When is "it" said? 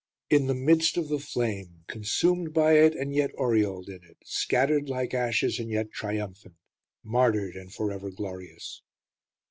2.73-2.95, 4.03-4.17